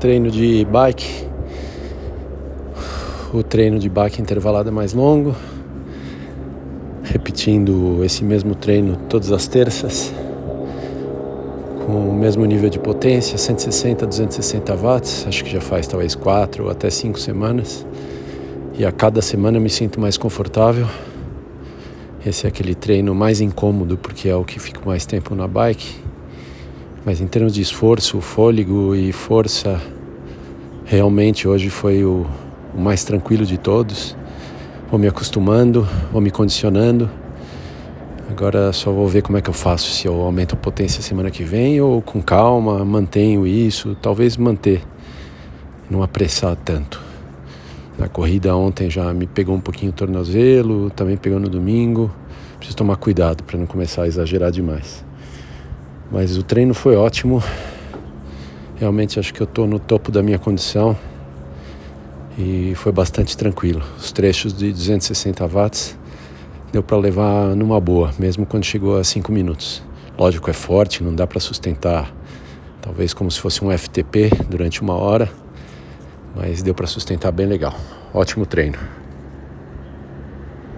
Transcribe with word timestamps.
treino 0.00 0.30
de 0.30 0.64
bike. 0.64 1.28
O 3.34 3.42
treino 3.42 3.78
de 3.78 3.88
bike 3.90 4.20
intervalado 4.20 4.70
é 4.70 4.72
mais 4.72 4.94
longo, 4.94 5.36
repetindo 7.04 8.02
esse 8.02 8.24
mesmo 8.24 8.54
treino 8.54 8.96
todas 9.10 9.30
as 9.30 9.46
terças, 9.46 10.12
com 11.84 12.08
o 12.08 12.14
mesmo 12.14 12.46
nível 12.46 12.70
de 12.70 12.78
potência, 12.78 13.36
160, 13.36 14.06
260 14.06 14.74
watts, 14.74 15.26
acho 15.28 15.44
que 15.44 15.50
já 15.50 15.60
faz 15.60 15.86
talvez 15.86 16.14
quatro 16.14 16.64
ou 16.64 16.70
até 16.70 16.88
cinco 16.88 17.20
semanas. 17.20 17.86
E 18.78 18.86
a 18.86 18.90
cada 18.90 19.20
semana 19.20 19.58
eu 19.58 19.62
me 19.62 19.70
sinto 19.70 20.00
mais 20.00 20.16
confortável. 20.16 20.88
Esse 22.24 22.46
é 22.46 22.48
aquele 22.48 22.74
treino 22.74 23.14
mais 23.14 23.42
incômodo 23.42 23.98
porque 23.98 24.30
é 24.30 24.34
o 24.34 24.44
que 24.44 24.58
fico 24.58 24.88
mais 24.88 25.04
tempo 25.04 25.34
na 25.34 25.46
bike. 25.46 26.09
Mas 27.04 27.18
em 27.20 27.26
termos 27.26 27.54
de 27.54 27.62
esforço, 27.62 28.20
fôlego 28.20 28.94
e 28.94 29.10
força, 29.10 29.80
realmente 30.84 31.48
hoje 31.48 31.70
foi 31.70 32.04
o, 32.04 32.26
o 32.74 32.80
mais 32.80 33.04
tranquilo 33.04 33.46
de 33.46 33.56
todos. 33.56 34.14
Vou 34.90 35.00
me 35.00 35.08
acostumando, 35.08 35.88
vou 36.12 36.20
me 36.20 36.30
condicionando. 36.30 37.08
Agora 38.30 38.70
só 38.72 38.92
vou 38.92 39.08
ver 39.08 39.22
como 39.22 39.38
é 39.38 39.40
que 39.40 39.48
eu 39.48 39.54
faço, 39.54 39.90
se 39.90 40.06
eu 40.06 40.20
aumento 40.20 40.54
a 40.54 40.58
potência 40.58 41.02
semana 41.02 41.30
que 41.30 41.42
vem 41.42 41.80
ou 41.80 42.02
com 42.02 42.20
calma 42.22 42.84
mantenho 42.84 43.46
isso, 43.46 43.96
talvez 44.00 44.36
manter, 44.36 44.82
não 45.90 46.02
apressar 46.02 46.54
tanto. 46.54 47.02
Na 47.98 48.08
corrida 48.08 48.54
ontem 48.54 48.90
já 48.90 49.12
me 49.12 49.26
pegou 49.26 49.56
um 49.56 49.60
pouquinho 49.60 49.90
o 49.90 49.94
tornozelo, 49.94 50.90
também 50.90 51.16
pegou 51.16 51.40
no 51.40 51.48
domingo. 51.48 52.10
Preciso 52.58 52.76
tomar 52.76 52.96
cuidado 52.96 53.42
para 53.42 53.58
não 53.58 53.66
começar 53.66 54.02
a 54.02 54.06
exagerar 54.06 54.50
demais. 54.50 55.04
Mas 56.10 56.36
o 56.36 56.42
treino 56.42 56.74
foi 56.74 56.96
ótimo. 56.96 57.42
Realmente 58.76 59.20
acho 59.20 59.32
que 59.32 59.40
eu 59.40 59.44
estou 59.44 59.66
no 59.66 59.78
topo 59.78 60.10
da 60.10 60.22
minha 60.22 60.38
condição 60.38 60.96
e 62.36 62.72
foi 62.74 62.90
bastante 62.90 63.36
tranquilo. 63.36 63.82
Os 63.98 64.10
trechos 64.10 64.52
de 64.52 64.72
260 64.72 65.46
watts 65.46 65.98
deu 66.72 66.82
para 66.82 66.96
levar 66.96 67.54
numa 67.54 67.80
boa, 67.80 68.10
mesmo 68.18 68.46
quando 68.46 68.64
chegou 68.64 68.98
a 68.98 69.04
5 69.04 69.30
minutos. 69.30 69.82
Lógico, 70.18 70.50
é 70.50 70.52
forte, 70.52 71.02
não 71.02 71.14
dá 71.14 71.26
para 71.26 71.40
sustentar, 71.40 72.12
talvez 72.80 73.14
como 73.14 73.30
se 73.30 73.40
fosse 73.40 73.64
um 73.64 73.76
FTP 73.76 74.30
durante 74.48 74.82
uma 74.82 74.94
hora, 74.94 75.30
mas 76.34 76.62
deu 76.62 76.74
para 76.74 76.86
sustentar 76.86 77.32
bem 77.32 77.46
legal. 77.46 77.74
Ótimo 78.12 78.46
treino. 78.46 78.99